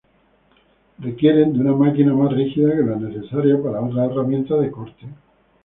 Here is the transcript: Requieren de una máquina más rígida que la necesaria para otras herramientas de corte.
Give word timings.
Requieren 0.99 1.53
de 1.53 1.59
una 1.59 1.73
máquina 1.75 2.11
más 2.15 2.33
rígida 2.33 2.71
que 2.71 2.81
la 2.83 2.95
necesaria 2.95 3.61
para 3.61 3.81
otras 3.81 4.09
herramientas 4.09 4.59
de 4.61 4.71
corte. 4.71 5.05